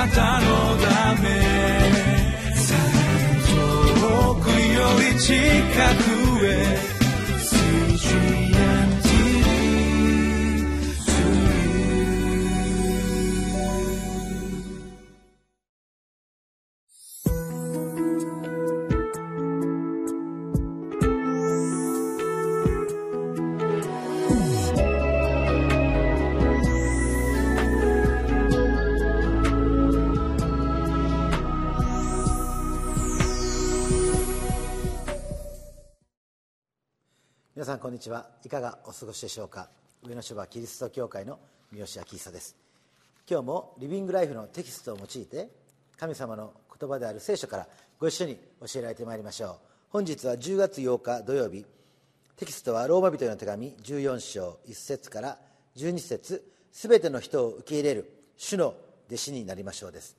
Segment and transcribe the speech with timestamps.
[0.00, 0.46] なたの
[0.78, 1.28] ため。
[4.00, 5.34] 遠くより近
[6.04, 6.09] く。
[37.80, 38.26] こんにちは。
[38.44, 39.70] いかがお過ごしでしょうか。
[40.02, 41.38] 上野芝キリスト教会の
[41.72, 42.54] 三好明久です。
[43.26, 45.48] 今日もリビングライフのテキストを用いて
[45.96, 47.66] 神様の言葉である聖書から
[47.98, 49.56] ご一緒に教えられてまいりましょう。
[49.88, 51.64] 本日は10月8日土曜日。
[52.36, 55.38] テキストはローマ人への手紙14章1節から
[55.78, 56.52] 12節。
[56.70, 58.74] すべての人を受け入れる主の
[59.06, 60.18] 弟子になりましょうです。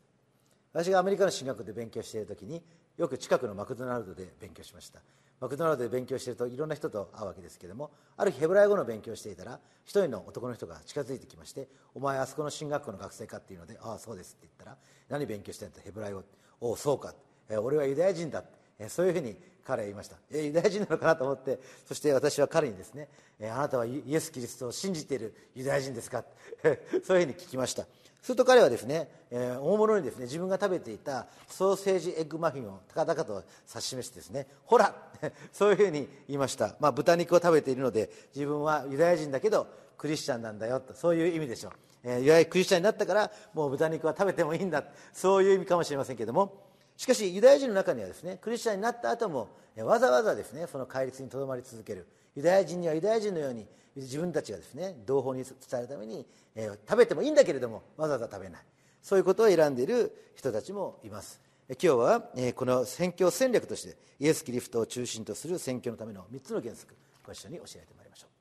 [0.74, 2.64] 私がアメリカの進学で勉強している時に
[2.98, 5.00] よく近くのマクドナルドで勉強しました。
[5.42, 14.78] マクドナルドで勉強しているといろんな人と会うわけですけれどもある日ヘブライ語の勉強をしていたら一人の男の人が近づいてきまして「お前あそこの進学校の学生か?」っていうので「ああそうです」って言ったら
[15.10, 16.24] 「何勉強してんの?」ヘブライ語
[16.62, 17.14] 「おおそうか」
[17.50, 18.44] え俺はユダヤ人だ」
[18.78, 21.16] えそういうふうに彼は言いましたえユダヤ人なのかな？
[21.16, 26.24] と思ってそして私は彼にですね「えあなたはイエス・キリストを信じているユダヤ人ですか?」
[27.04, 27.88] そういうふうに聞きました
[28.22, 34.94] すると彼はですね、えー、大物にですね自分が食べていたソーセージエッグマフィンを高々と指し示してですねほら!
[35.52, 46.70] そういうふうに言いました、まあ、豚肉を食べているので自分はユダヤ人だけどクリスチャンなんだよとそういう意味でしょう、えー、いわゆるクリスチャンになったからもう豚肉は食べてもいいんだそういう意味かもしれませんけども。
[46.98, 49.48] しかしユダヤ人の中にはですねクリスチャンになった後も
[49.78, 52.06] わざわざですねその戒律にとどまり続ける。
[52.36, 58.62] ユダヤ人にはユダヤ人のように自分たちがですね同胞に伝えるために、えー、食べてもいいんだけれどもわざわざ食べない。
[59.02, 61.42] そういうことを選んでいる人たちもいます。
[61.70, 66.96] 今日は、えー、この宣教戦略としてイエス・キリストを中心とする宣教のための3つの原則
[67.26, 68.32] ご一緒に教えてまいりましょう。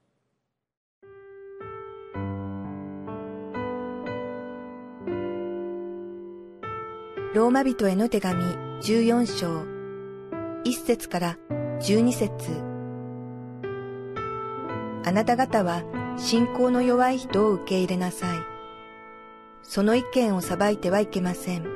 [7.35, 8.43] ローマ人への手紙
[8.83, 9.63] 14章
[10.65, 11.39] 1節から
[11.81, 12.70] 12節。
[15.11, 15.83] あなた方は
[16.17, 18.39] 信仰の弱い人を受け入れなさい。
[19.65, 21.67] その意見を裁いてはいけません。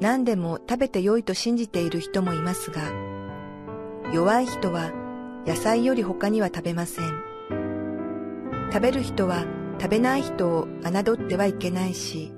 [0.00, 2.82] 何でも食べて良いと信じている人もいますが、
[4.12, 4.90] 弱い人は
[5.46, 7.22] 野菜より他には食べません。
[8.72, 9.44] 食べる人は
[9.80, 12.32] 食べない人を侮ってはいけないし、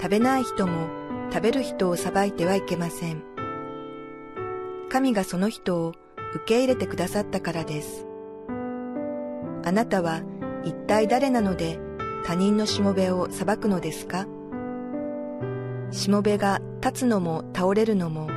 [0.00, 0.86] 食べない人も
[1.32, 3.24] 食べる人を裁いてはいけません。
[4.88, 5.94] 神がその人を
[6.36, 8.06] 受け入れてくださったからです。
[9.66, 10.22] あなたは
[10.62, 11.80] 一体誰なので
[12.24, 14.28] 他人のしもべを裁くのですか？
[15.90, 18.28] しもべが立つのも倒れるのも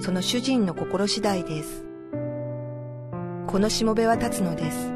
[0.00, 1.84] その主人の心次第です。
[3.48, 4.92] このしもべは立つのです。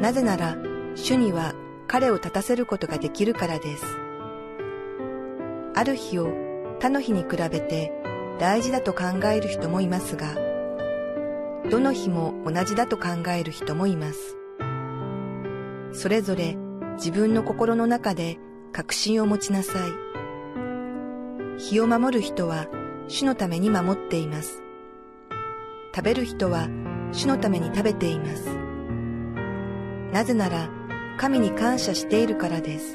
[0.00, 0.56] なぜなら
[0.94, 1.54] 主には
[1.88, 3.84] 彼を立たせることができるからです。
[5.74, 6.28] ある日を
[6.78, 7.92] 他の日に比べて
[8.38, 10.36] 大事だと考える人もいますが、
[11.70, 14.36] どの日も同じだと考える人もいます。
[15.92, 16.56] それぞれ
[16.96, 18.38] 自分の心の中で
[18.72, 21.60] 確信を持ちなさい。
[21.60, 22.66] 日を守る人は
[23.06, 24.62] 主のために守っています。
[25.94, 26.68] 食べる人は
[27.12, 28.48] 主のために食べています。
[30.12, 30.68] なぜなら
[31.18, 32.94] 神に感謝しているからです。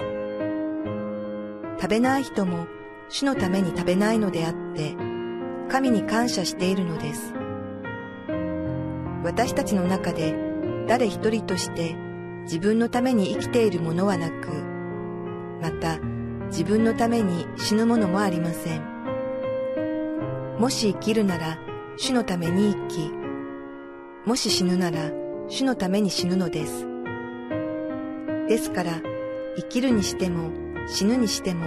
[1.80, 2.68] 食べない人も
[3.08, 4.96] 主のために食べないのであって、
[5.70, 7.45] 神に感謝しているのです。
[9.26, 10.36] 私たちの中で
[10.88, 11.96] 誰一人として
[12.44, 14.50] 自分のために生きているものはなく、
[15.64, 15.98] また
[16.50, 18.84] 自分のために死ぬものもありません。
[20.60, 21.58] もし生きるなら
[21.98, 23.12] 主のために生き、
[24.28, 25.12] もし死ぬなら
[25.48, 26.86] 主のために死ぬのです。
[28.48, 29.02] ですから
[29.58, 30.52] 生きるにしても
[30.88, 31.66] 死ぬにしても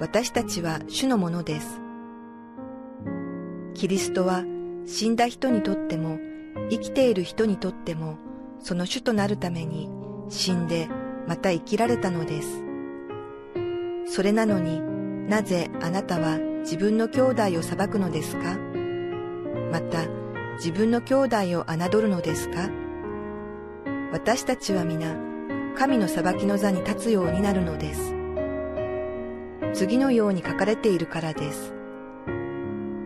[0.00, 1.78] 私たちは主のものです。
[3.74, 4.44] キリストは
[4.86, 6.18] 死んだ人にとっても
[6.70, 8.18] 生きている人にとっても
[8.60, 9.88] その主となるために
[10.28, 10.88] 死んで
[11.26, 12.62] また生きられたのです。
[14.06, 14.80] それなのに
[15.28, 18.56] なぜあなたは自分の兄弟を裁くのですか？
[19.72, 20.06] また
[20.56, 22.70] 自分の兄弟を侮るのですか？
[24.12, 25.16] 私たちは皆
[25.76, 28.14] 神の裁きの座に立つようになるのです。
[29.74, 31.74] 次のように書かれているからです。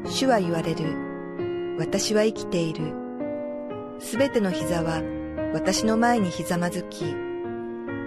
[0.05, 1.77] 主は言われる。
[1.79, 2.93] 私は生きている。
[4.01, 5.03] すべての膝は
[5.53, 7.05] 私の前にひざまずき、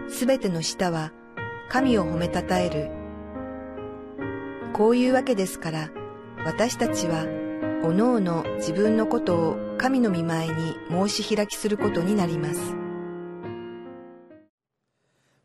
[0.09, 1.11] すべての舌は
[1.69, 2.89] 神を褒めたたえる。
[4.73, 5.91] こういうわけですから、
[6.45, 7.25] 私たちは、
[7.83, 12.75] おのおの自分のことを神の御前に申し開きすることになります。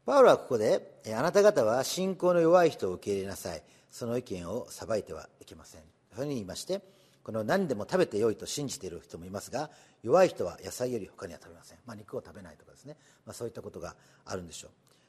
[0.07, 3.63] パウロはここで、あなた方は信仰の弱い人を受け入れなさい。
[3.91, 5.83] その意見を裁いてはいけません。
[5.83, 6.81] そういうふうに言いまして、
[7.29, 9.69] この何でも食べてよいと信じている人もいますが、
[10.03, 11.79] 弱い人は野菜より他には食べません。
[11.85, 12.97] まあ、肉を食べないとかですね、
[13.27, 14.69] まあ、そういったことがあるんでしょ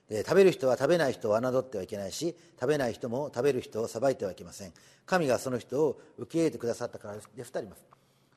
[0.09, 0.13] う。
[0.13, 4.73] で食べる人は食べない人を侮ってはいけないし食べない人も食べる人を裁いてはいけません
[5.05, 7.83] 神がその人を受け入れてくださったからで2人います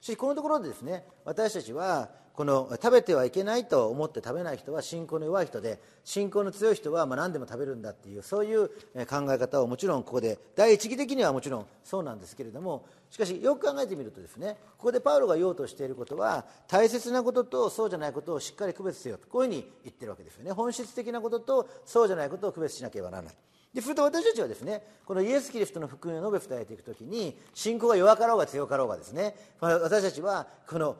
[0.02, 8.69] しかしこのところでですね私たちはこの食べてはいけないと思って食べない人は信仰の弱い人で信仰の強い人はま何でも食べるんだっていうそういう
[9.06, 20.50] 考え方をもちろんここで第一義的にはもちろんそうなんですけれどもしかしよく考えてみるとですねここでパウロが言おうとしていることは大切なこととそうじゃないことをしっかり区別せよとこういうふうに言ってるわけですよね。
[20.50, 23.34] 本質的なこととそうじゃないことを区別しなければならない。
[23.74, 30.96] ですると私たちはですねこのイエス・キリストの福音を述べ伝えていくときに信仰が弱かろうが強かろうがですね私たちはこの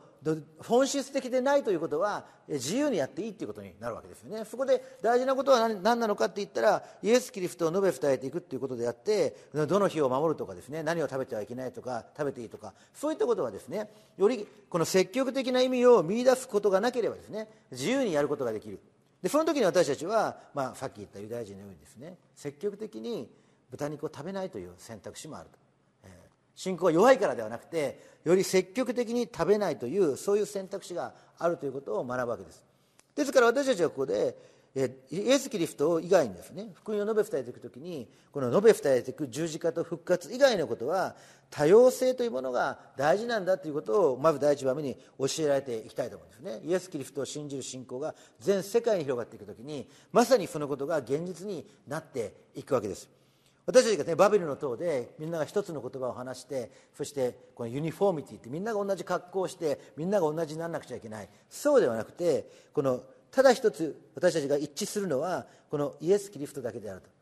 [0.59, 4.45] 本質的でないということは自由にやっていいということになるわけですよね。
[4.45, 18.79] そこで大事なことは何なのかって言ったらイエス・キリストを述べ伝えていくということであってどの日を守るとかですね何を食べてはいけないとか食べていいとかそういったことはですねよりこの積極的な意味を見出すことがなければですね自由にやることができる。
[19.23, 23.29] でその時に私たちは、まあ、さっき言ったユダヤ人のようにですね積極的に
[23.71, 25.57] 豚肉を食べないという選択肢もあると、
[26.03, 26.11] えー、
[26.55, 32.65] 信仰が弱いからではなくてより積極的に食べないというそういう選択肢があるということを学ぶわけです。
[33.15, 34.35] ですから私たちはここで
[34.75, 41.15] イエス・キリスト以外にですね福音を述べ伝えていく時にこの述べ伝えていく十字架と復活以外のことは
[41.55, 46.67] 多様性というものが大事なんだということをまず第一番目に教えられていきたいと思うんですね。
[46.67, 53.07] イエス・キリストを信じる信仰が全世界に広がっていく時にまさにそのことが現実になっていくわけです。
[53.67, 61.29] 私たちがねバビルの塔でみんなが一つの言葉を話してそしてこのユニフォーミティってみんなが同じ格好をしてみんなが同じにならなくちゃいけない。
[61.51, 67.12] そうではなくてこのただ一つ私たちが一致するのはこのイエス・キリストだけであると。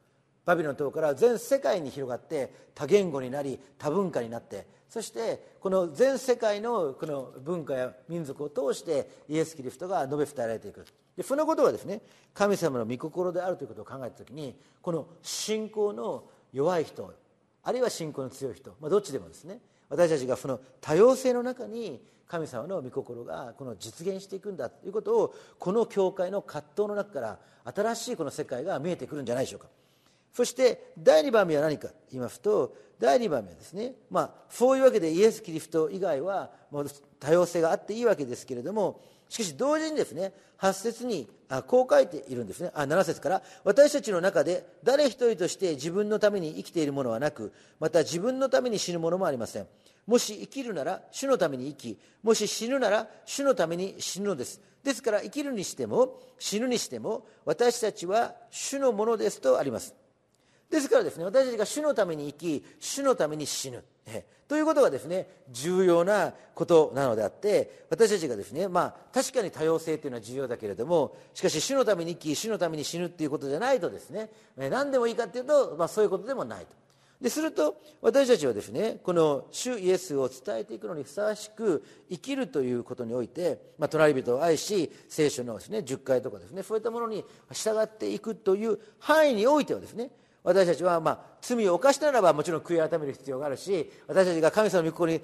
[0.45, 10.85] バビロンの塔から全世界に広がって多言語になり多文化になってそしてこの全世界のこの文化や民族を通してイエス・キリストが述べ伝えられていく。
[11.15, 12.01] でそのことがですね
[12.33, 16.23] 神様の御心であるということを考えた時にこの信仰の
[16.53, 17.13] 弱い人
[17.63, 19.59] あるいは信仰の強い人、まあ、どっちでもですね
[19.89, 29.67] 私たちがその多様性の中に神様の御心がこの実現していくんだということをこの教会の葛藤の中から新しいこの世界が見えてくるんじゃないでしょうか。
[30.33, 31.89] そして第2番目は何か。
[32.11, 36.51] 言いますと第2番目はですねまあそういうわけでイエス・キリスト以外は
[37.19, 42.71] 多様性があっていいわけですけれどもしかし同時にですね8節にあこう書いているんですね。
[42.75, 49.67] あ7節から私たちの中で誰一人として自分のために生きているものはなくまた自分のために死ぬものもありません。
[50.05, 54.61] もし生きるなら主のために生きもし死ぬなら主のために死ぬのです。
[54.83, 59.95] ですから生きるにしても死ぬにしても私たちは主のものですとあります。
[60.71, 63.83] ですからですね私たちが主のために生き主のために死ぬ。
[64.47, 76.81] ということがですね重要なことなのであって私たちがですねまあ確かに多様性というのは重要だけれどもしかし主のために生き主のために死ぬっていうことじゃないとですね何でもいいかっていうと、まあ、そういうことでもないと。
[77.21, 90.09] ですると私たちはですねこの主イエスを伝えていくのにふさわしく生きるということにおいて、まあ、隣人を愛し聖書のです、ね、10回とかですねそういったものに従っていくという範囲においてはですね
[90.43, 95.21] 私たちはまあ罪を犯したならばもちろん悔い改める必要があるし私たちが神様の御心に、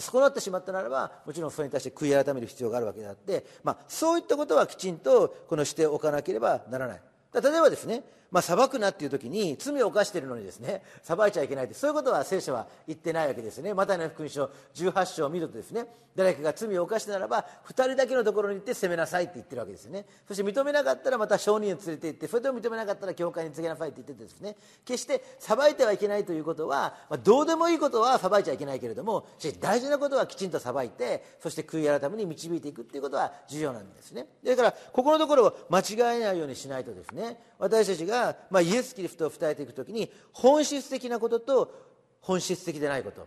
[0.00, 7.00] 損なってしまったならばもちろんそれに対して悔い改める必要があるわけであって、まあ、そういったことはきちんとこのしておかなければならない。
[7.34, 13.72] 例えばですねまあ、裁くなっていう時に罪を犯しているのにですね裁いちゃいけないってそういうことは聖書は言ってないわけですね。
[13.74, 20.04] マタイの福音書18章を見るとですね誰かが罪を犯したならば2人だけのところに行って責めなさいって言ってるわけですよね。
[20.26, 24.56] そして認めなかったらまた証人を連れて行ってそれでも認めなかったら教会に告げなさいって言っててですね。
[24.84, 29.26] 決して裁いてはいけないということは、まあ、どうでもいいことは裁いちゃいけないけれども
[29.60, 34.26] 大事なことはきちんと裁いてそして悔い改めに導いていくっていうことは重要なんですね。
[34.44, 41.74] だからここのところを間違えないようにしないとですね私たちが、がまあ、イエスキリストを伝えていくときに本質的なことと
[42.20, 43.26] 本質的でないこと。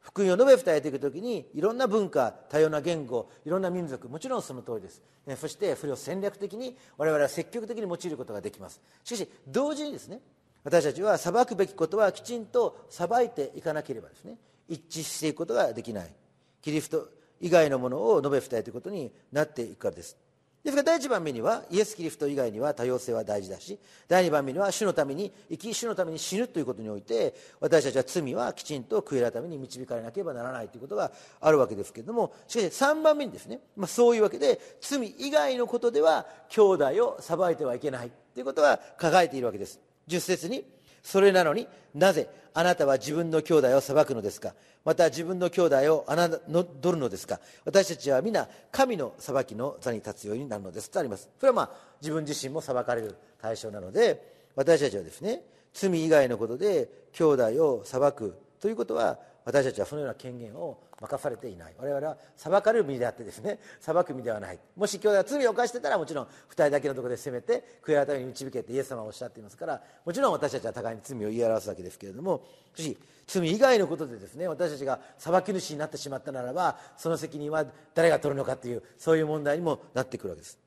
[0.00, 5.00] 福音を述べ伝えていくときにいろんな文化多様な言語いろんな民族もちろんその通りです。
[5.36, 8.80] そしてそれを戦略的に我々は積極的に用いることができます。
[9.04, 10.20] しかし同時にですね
[10.64, 16.12] 私たちは裁くべきことはきちんと裁いていかなければですね一致していくことができない。
[16.60, 17.08] キリスト
[17.40, 20.16] 以外のものを述べ伝えていくことになっていくからです。
[20.64, 39.80] ですから第一番目にはイエス・キリスト以外には多様性は大事だし第二番目には主のために生き主のために死ぬということにおいて私たちは罪はきちんと悔い改めに導かれなければならないということがあるわけですけれどもしかし3番目にですね、まあ、そういうわけで罪以外のことでは兄弟を裁いてはいけないということは書かれているわけです。
[40.08, 40.64] 10節に
[41.02, 44.54] それなのになぜあなたは自分の兄弟を裁くのですか？
[44.84, 47.40] また自分の兄弟を侮るのですか？
[47.64, 50.90] 私たちは皆神の裁きの座に立つようになるのです。
[50.90, 51.30] とあります。
[51.38, 55.42] それはまあ自分自身も裁かれる対象なので私たちはですね
[55.72, 61.74] 罪以外のことで兄弟を裁くということは私たちはそのような権限を任されていない。
[61.78, 64.58] 我々は裁かれる身であってですね裁く身ではない。
[64.76, 72.42] もし兄弟が罪を犯してたらもちろん2人だけのところで責めて悔い改めに導けってイエス様はおっしゃっていますからもちろん私たちは互いに罪を言い表すわけですけれどもも
[72.74, 80.58] し罪以外のことでですね私たちが裁き主になってしまったならばその責任は誰が取るのかというそういう問題にもなってくるわけです。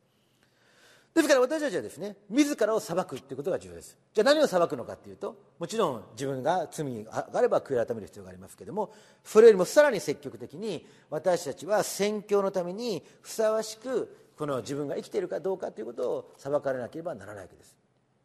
[1.16, 3.98] ですから私たちはですね自らを裁くということが重要です。
[4.14, 8.92] じゃあ何を裁くのかというともちろん自分が罪があれば悔い改める必要がありますけれども
[9.24, 17.78] それよりもさらに積極的に私たちは宣教のためにふさわしくこの自分が生きているかどうかということを裁かれなければならないわけです。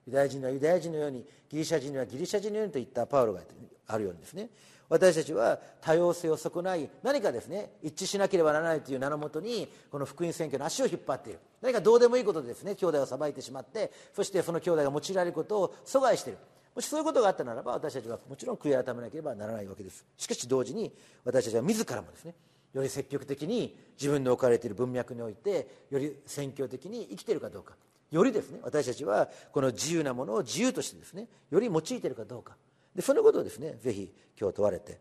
[0.09, 3.41] ユダヤ人はユダヤ人のようにギリシャ人にはギリシャ人のようにといったパウロが
[3.87, 4.49] あるようにですね
[4.91, 11.39] 私たちは多様性を損ない何かですね一致しなければならないという名のもとにこの福音選挙の足を引っ張っている。
[11.63, 16.39] 何かどうでもいいことでですね兄弟を裁いてしまってそしてその兄弟が用いられることを阻害している。
[16.75, 20.05] もしそういうことがあったならば私たちはもちろん悔い改めなければならないわけです。
[20.17, 20.93] しかし同時に
[21.25, 22.35] 私たちは自らもですね
[22.75, 27.75] より積極的に自分の置かれている文脈においてより宣教的に生きているかどうか。
[28.11, 32.57] よりですね私たちはこの自由なものを自由としてですねより用いているかどうか。
[32.95, 34.99] でそのことをですねぜひ今日問われて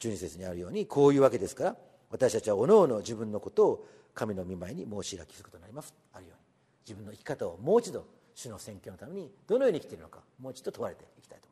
[0.00, 1.76] 12節にあるようにこういうわけですから
[2.10, 5.94] 私たちはおのおの自分のことを神の御前に申し開きすることになります。
[6.12, 6.40] あるように。
[6.84, 8.04] 自分の生き方をもう一度
[8.34, 11.48] 主の選挙のためにどのように生きているのかもう一度問われていきたいと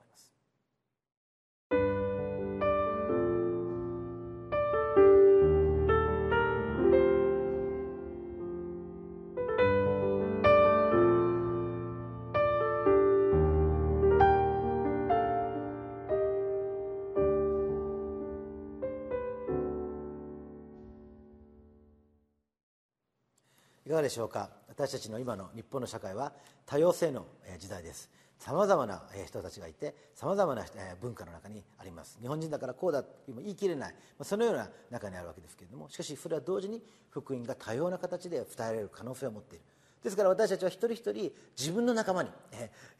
[23.98, 24.48] がでしょうか？
[24.68, 26.32] 私たちの今の日本の社会は
[26.66, 27.26] 多様性の
[27.58, 28.08] 時代です。
[28.38, 30.64] さまざまな人たちがいてさまざまな
[31.00, 32.16] 文化の中にあります。
[32.20, 33.94] 日本人だからこうだと言い切れない。
[34.22, 39.64] そのような中にあるわけですけれどもしかしそれは同時に福音が多様な形で伝えられる可能性を持っている。
[40.04, 42.30] ですから私たちは一人一人自分の仲間に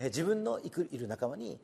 [0.00, 1.60] 自分のいる仲間に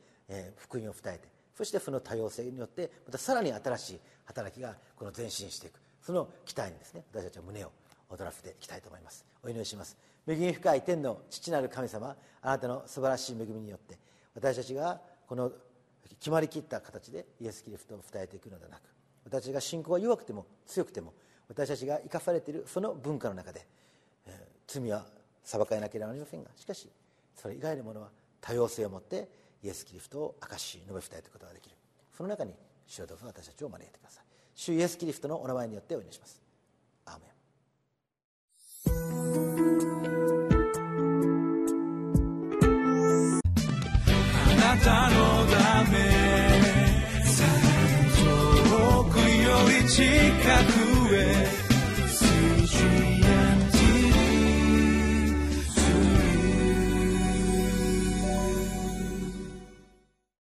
[0.55, 1.27] 福音を伝えて
[1.57, 5.81] そしてその多様性によってまたさらに新しい働きがこの前進していく。
[6.01, 7.71] その期待にですね私たちは胸を
[8.09, 9.25] 踊らせていきたいと思います。
[9.43, 9.97] お祈りします。
[10.27, 13.97] 恵み深い天の父なる神様あなたの素晴らしい恵みによって
[14.33, 15.51] 私たちがこの
[16.19, 18.81] 決まりきった形でイエス・キリストを伝えていくのではなく
[19.23, 21.13] 私たちが信仰が弱くても強くても
[21.47, 23.67] 私たちが生かされているその文化の中で、
[24.25, 25.05] えー、罪は
[25.43, 26.89] 裁かれなければなりませんがしかし
[27.35, 28.09] それ以外のものは
[28.41, 29.29] 多様性を持って
[29.63, 31.75] イエス・キリストを明かし述べ伝えていくことができる。
[32.15, 32.53] その中に
[32.87, 34.23] 主をどうぞ私たちを招いてください。
[34.53, 36.44] 主イエス・キリストのお名前によってお祈りします。
[44.85, 45.97] たのため。
[48.21, 50.03] 遠くより近
[50.71, 50.84] く。